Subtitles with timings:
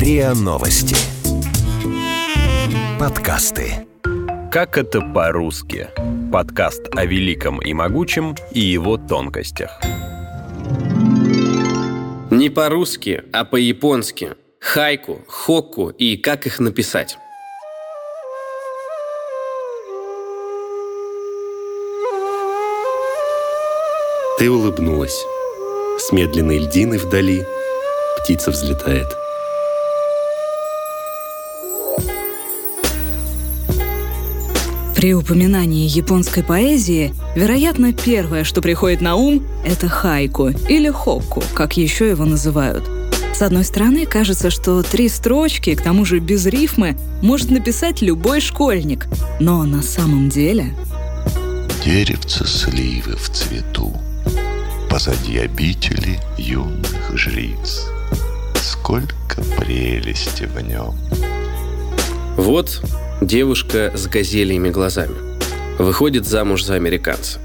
[0.00, 0.96] РИА Новости.
[2.98, 3.86] Подкасты.
[4.50, 5.88] Как это по-русски?
[6.32, 9.78] Подкаст о великом и могучем и его тонкостях.
[12.30, 14.30] Не по-русски, а по-японски.
[14.58, 17.18] Хайку, хокку и как их написать.
[24.38, 25.22] Ты улыбнулась.
[25.98, 27.44] С медленной льдины вдали
[28.22, 29.19] птица взлетает.
[35.00, 41.78] При упоминании японской поэзии, вероятно, первое, что приходит на ум, это хайку или хокку, как
[41.78, 42.84] еще его называют.
[43.32, 48.42] С одной стороны, кажется, что три строчки, к тому же без рифмы, может написать любой
[48.42, 49.06] школьник.
[49.40, 50.74] Но на самом деле...
[51.82, 53.98] Деревце сливы в цвету,
[54.90, 57.86] Позади обители юных жриц.
[58.54, 60.94] Сколько прелести в нем.
[62.36, 62.82] Вот
[63.20, 65.14] Девушка с газельями глазами.
[65.78, 67.38] Выходит замуж за американца.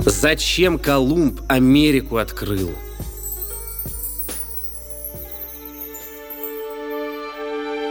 [0.00, 2.72] Зачем Колумб Америку открыл?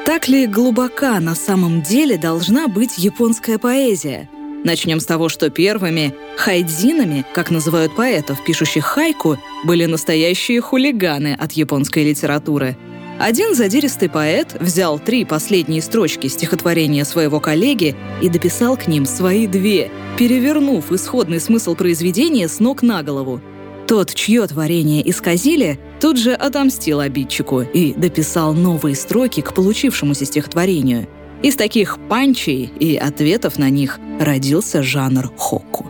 [0.05, 4.29] Так ли глубока на самом деле должна быть японская поэзия?
[4.65, 11.53] Начнем с того, что первыми хайдзинами, как называют поэтов, пишущих хайку, были настоящие хулиганы от
[11.53, 12.75] японской литературы–
[13.21, 19.47] один задиристый поэт взял три последние строчки стихотворения своего коллеги и дописал к ним свои
[19.47, 23.39] две, перевернув исходный смысл произведения с ног на голову.
[23.87, 31.07] Тот, чье творение исказили, тут же отомстил обидчику и дописал новые строки к получившемуся стихотворению.
[31.43, 35.85] Из таких панчей и ответов на них родился жанр хокку.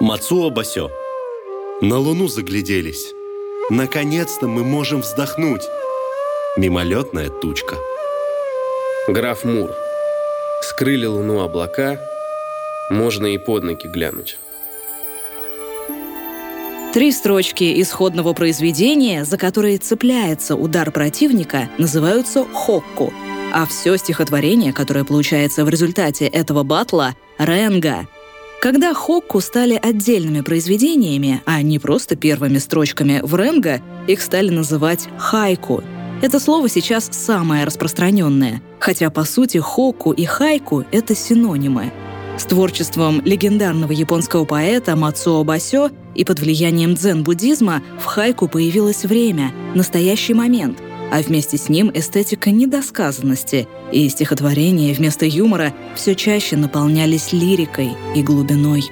[0.00, 0.90] Мацуо Басё.
[1.80, 3.12] На Луну загляделись.
[3.70, 5.62] Наконец-то мы можем вздохнуть
[6.56, 7.76] мимолетная тучка.
[9.08, 9.70] Граф Мур.
[10.62, 12.00] Скрыли луну облака,
[12.90, 14.38] можно и под ноги глянуть.
[16.92, 23.12] Три строчки исходного произведения, за которые цепляется удар противника, называются хокку,
[23.52, 28.06] а все стихотворение, которое получается в результате этого батла— ренга.
[28.60, 35.08] Когда хокку стали отдельными произведениями, а не просто первыми строчками в ренга, их стали называть
[35.18, 35.82] хайку—
[36.22, 41.92] это слово сейчас самое распространенное, хотя по сути хоку и хайку— это синонимы.
[42.36, 49.52] С творчеством легендарного японского поэта Мацуо Басё и под влиянием дзен-буддизма в хайку появилось время,
[49.74, 50.78] настоящий момент,
[51.12, 58.22] а вместе с ним эстетика недосказанности, и стихотворения вместо юмора все чаще наполнялись лирикой и
[58.22, 58.82] глубиной.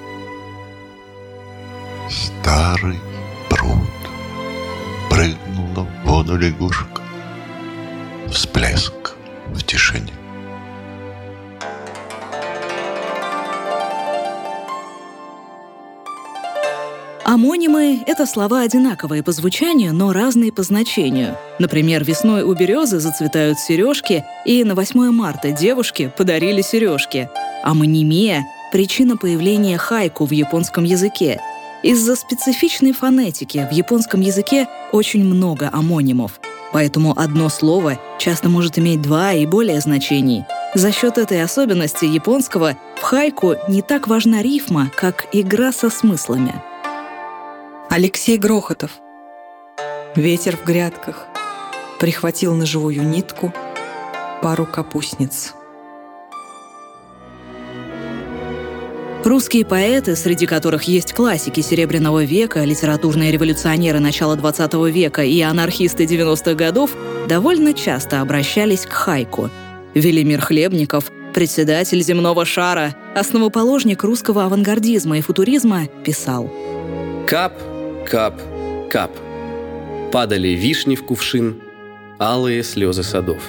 [2.08, 3.00] Старый
[3.48, 3.88] пруд
[5.10, 7.01] прыгнула в воду лягушка
[8.32, 9.14] всплеск
[9.48, 10.10] в тишине.
[17.24, 21.36] Амонимы— это слова одинаковые по звучанию, но разные по значению.
[21.58, 27.28] Например, весной у березы зацветают сережки, и на 8 марта девушке подарили сережки.
[27.62, 31.40] Амонимия— причина появления хайку в японском языке.
[31.82, 36.40] Из-за специфичной фонетики в японском языке очень много амонимов—
[36.72, 40.44] Поэтому одно слово часто может иметь два и более значений.
[40.74, 46.62] За счет этой особенности японского в хайку не так важна рифма, как игра со смыслами.
[47.90, 48.92] Алексей Грохотов.
[50.16, 51.26] Ветер в грядках.
[52.00, 53.52] Прихватил на живую нитку
[54.40, 55.54] пару капустниц.
[59.24, 66.04] Русские поэты, среди которых есть классики Серебряного века, литературные революционеры начала XX века и анархисты
[66.04, 66.90] 90-х годов,
[67.28, 69.48] довольно часто обращались к хайку.
[69.94, 76.52] Велимир Хлебников, председатель земного шара, основоположник русского авангардизма и футуризма, писал
[77.28, 77.54] «Кап,
[78.04, 78.42] кап,
[78.90, 79.12] кап.
[80.10, 81.60] Падали вишни в кувшин,
[82.18, 83.42] алые слезы садов»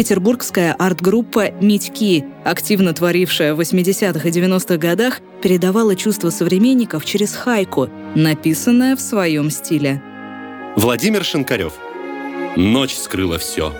[0.00, 7.90] петербургская арт-группа «Митьки», активно творившая в 80-х и 90-х годах, передавала чувства современников через хайку,
[8.14, 10.02] написанное в своем стиле.
[10.74, 11.74] Владимир Шинкарев.
[12.56, 13.74] Ночь скрыла все.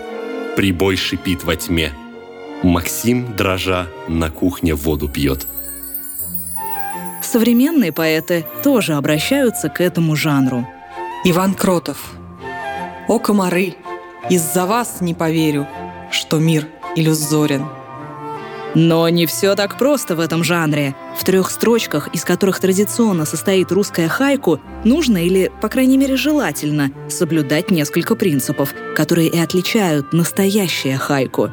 [0.55, 1.91] Прибой шипит во тьме.
[2.61, 5.47] Максим, дрожа, на кухне воду пьет.
[7.23, 10.67] Современные поэты тоже обращаются к этому жанру.
[11.25, 12.13] Иван Кротов.
[13.07, 13.73] «О, комары!
[14.29, 15.67] Из-за вас не поверю,
[16.11, 17.65] что мир иллюзорен.
[18.73, 20.95] Но не все так просто в этом жанре.
[21.17, 26.91] В трех строчках, из которых традиционно состоит русская хайку, нужно или, по крайней мере, желательно
[27.09, 31.49] соблюдать несколько принципов, которые и отличают настоящее хайку.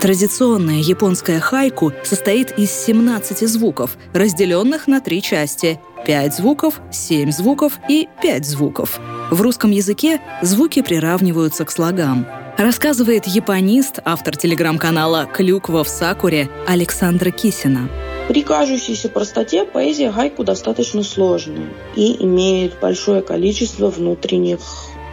[0.00, 7.78] Традиционная японская хайку состоит из 17 звуков, разделенных на три части– 5 звуков, 7 звуков
[7.88, 8.98] и 5 звуков.
[9.30, 12.26] В русском языке звуки приравниваются к слогам.
[12.58, 17.88] Рассказывает японист, автор телеграм-канала «Клюква в Сакуре» Александра Кисина.
[18.28, 21.66] При кажущейся простоте поэзия гайку достаточно сложная
[21.96, 24.60] и имеет большое количество внутренних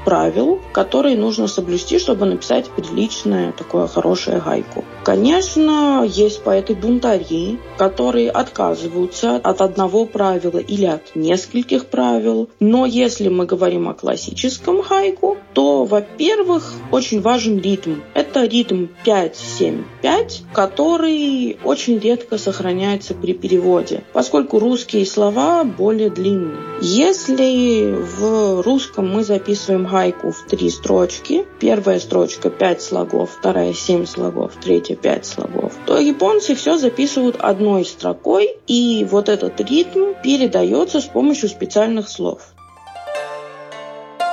[0.06, 4.84] правил, которые нужно соблюсти, чтобы написать приличное, такое хорошее гайку.
[5.04, 12.50] Конечно, есть поэты-бунтари, которые отказываются от одного правила или от нескольких правил.
[12.60, 17.96] Но если мы говорим о классическом хайку, то, во-первых, очень важен ритм.
[18.13, 26.57] Это ритм 5-7-5, который очень редко сохраняется при переводе, поскольку русские слова более длинные.
[26.81, 34.06] Если в русском мы записываем гайку в три строчки, первая строчка 5 слогов, вторая 7
[34.06, 41.01] слогов, третья 5 слогов, то японцы все записывают одной строкой, и вот этот ритм передается
[41.01, 42.41] с помощью специальных слов.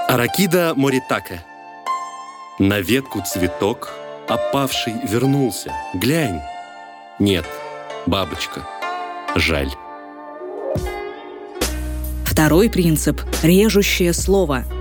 [0.08, 1.42] Аракида Моритака.
[2.58, 3.92] На ветку цветок,
[4.28, 5.72] опавший вернулся.
[5.94, 6.40] Глянь.
[7.18, 7.44] Нет,
[8.06, 8.66] бабочка.
[9.34, 9.70] Жаль.
[12.24, 14.64] Второй принцип– режущее слово–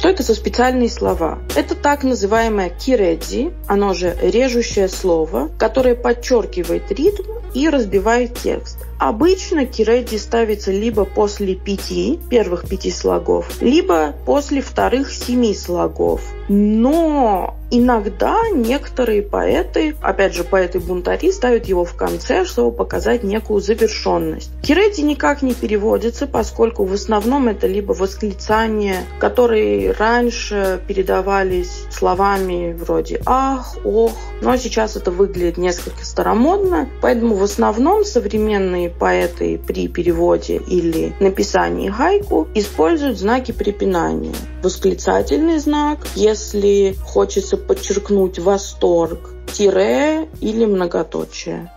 [0.00, 1.40] что это за специальные слова?
[1.54, 8.78] Это так называемое киредзи, оно же режущее слово, которое подчеркивает ритм и разбивает текст.
[9.00, 16.20] Обычно киредзи ставится либо после пяти, первых пяти слогов, либо после вторых семи слогов.
[16.50, 24.50] Но Иногда некоторые поэты, опять же, поэты-бунтари, ставят его в конце, чтобы показать некую завершенность.
[24.60, 33.22] Кирети никак не переводится, поскольку в основном это либо восклицания, которые раньше передавались словами вроде
[33.24, 40.56] «ах», «ох», но сейчас это выглядит несколько старомодно, поэтому в основном современные поэты при переводе
[40.56, 44.34] или написании гайку используют знаки препинания.
[44.62, 51.70] Восклицательный знак, если хочется подчеркнуть восторг, тире или многоточие.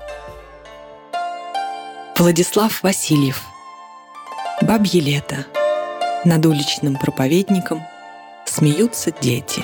[2.18, 3.42] Владислав Васильев.
[4.62, 5.46] Бабье лето.
[6.26, 7.82] Над уличным проповедником
[8.46, 9.64] смеются дети.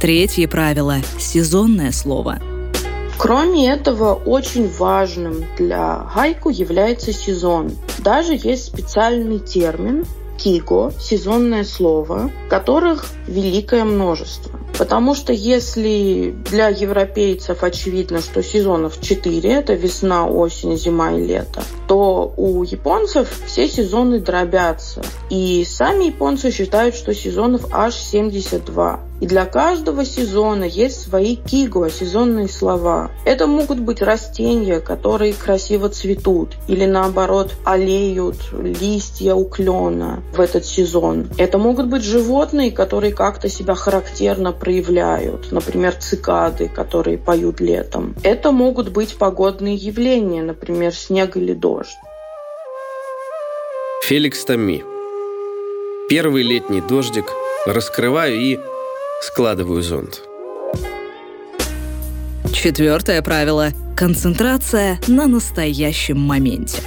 [0.00, 2.51] Третье правило– сезонное слово.
[3.22, 7.70] Кроме этого, очень важным для гайку является сезон.
[8.00, 10.04] Даже есть специальный термин
[10.36, 14.58] киго, сезонное слово, которых великое множество.
[14.76, 21.62] Потому что если для европейцев очевидно, что сезонов 4, это весна, осень, зима и лето,
[21.86, 25.00] то у японцев все сезоны дробятся.
[25.30, 29.11] И сами японцы считают, что сезонов аж 72.
[29.22, 33.12] И для каждого сезона есть свои киго, сезонные слова.
[33.24, 40.64] Это могут быть растения, которые красиво цветут, или наоборот олеют листья у клена в этот
[40.64, 41.28] сезон.
[41.38, 48.16] Это могут быть животные, которые как-то себя характерно проявляют, например, цикады, которые поют летом.
[48.24, 51.96] Это могут быть погодные явления, например, снег или дождь.
[54.02, 54.82] Феликс Томи.
[56.08, 57.26] Первый летний дождик
[57.66, 58.58] раскрываю и
[59.22, 60.20] Складываю зонт.
[62.52, 66.82] Четвертое правило– концентрация на настоящем моменте.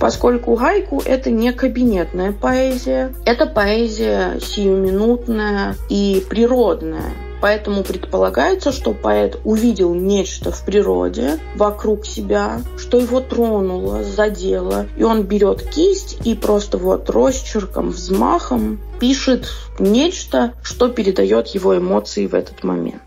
[0.00, 7.12] Поскольку гайку– это не кабинетная поэзия, это поэзия сиюминутная и природная.
[7.40, 15.02] Поэтому предполагается, что поэт увидел нечто в природе вокруг себя, что его тронуло, задело, и
[15.02, 22.34] он берет кисть и просто вот росчерком, взмахом пишет нечто, что передает его эмоции в
[22.34, 23.02] этот момент.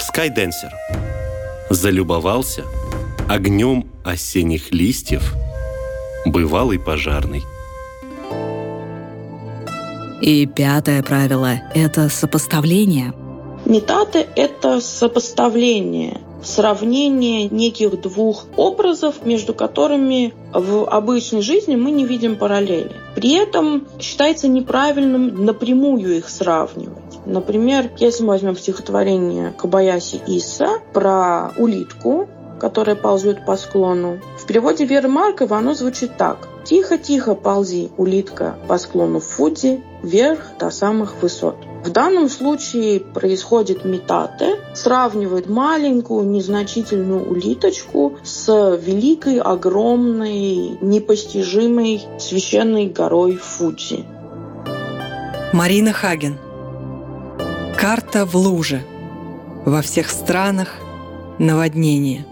[0.00, 0.72] Скайденсер.
[1.70, 2.62] Залюбовался
[3.28, 5.34] огнем осенних листьев
[6.26, 7.42] бывалый пожарный.
[10.24, 13.12] И пятое правило– это сопоставление.
[13.66, 22.36] Метаты– это сопоставление, сравнение неких двух образов, между которыми в обычной жизни мы не видим
[22.36, 22.92] параллели.
[23.14, 27.18] При этом считается неправильным напрямую их сравнивать.
[27.26, 34.86] Например, если мы возьмем стихотворение Кабаяси Иса про улитку, которая ползет по склону, в переводе
[34.86, 36.48] Веры Марковой оно звучит так.
[36.64, 41.56] «Тихо-тихо ползи, улитка, по склону Фудзи, вверх до самых высот».
[41.84, 53.36] В данном случае происходит метате, сравнивает маленькую незначительную улиточку с великой, огромной, непостижимой священной горой
[53.36, 54.06] Фудзи.
[55.52, 56.38] Марина Хаген.
[57.78, 58.82] Карта в луже.
[59.66, 60.76] Во всех странах
[61.38, 62.24] наводнение.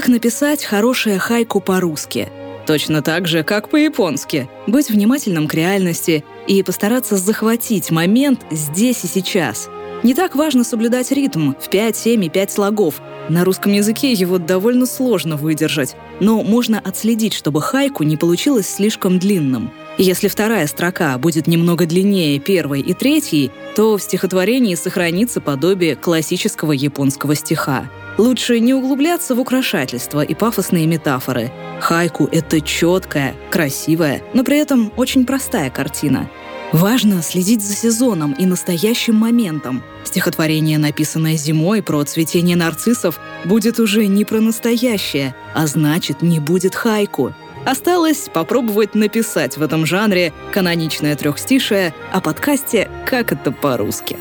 [0.00, 2.30] Как написать хорошее хайку по-русски?
[2.66, 4.48] Точно так же, как по-японски.
[4.66, 9.68] Быть внимательным к реальности и постараться захватить момент здесь и сейчас.
[10.02, 13.02] Не так важно соблюдать ритм в 5, 7 и 5 слогов.
[13.28, 19.18] На русском языке его довольно сложно выдержать, но можно отследить, чтобы хайку не получилось слишком
[19.18, 19.70] длинным.
[20.02, 26.72] Если вторая строка будет немного длиннее первой и третьей, то в стихотворении сохранится подобие классического
[26.72, 27.90] японского стиха.
[28.16, 31.52] Лучше не углубляться в украшательства и пафосные метафоры.
[31.80, 36.30] Хайку— это четкая, красивая, но при этом очень простая картина.
[36.72, 39.82] Важно следить за сезоном и настоящим моментом.
[40.04, 46.74] Стихотворение, написанное зимой про цветение нарциссов, будет уже не про настоящее, а значит, не будет
[46.74, 47.34] хайку.
[47.64, 54.16] Осталось попробовать написать в этом жанре каноничное трехстишее о подкасте «Как это по-русски».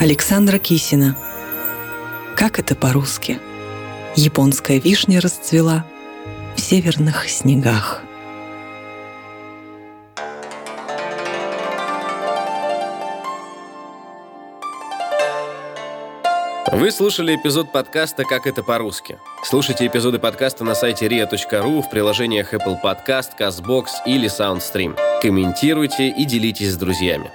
[0.00, 1.16] Александра Кисина–
[2.38, 3.40] как это по-русски?
[4.14, 5.84] Японская вишня расцвела
[6.54, 8.04] в северных снегах.
[16.70, 19.18] Вы слушали эпизод подкаста «Как это по-русски».
[19.42, 24.98] Слушайте эпизоды подкаста на сайте ria.ru в приложениях Apple Podcast, CastBox или SoundStream.
[25.22, 27.30] Комментируйте и делитесь с друзьями.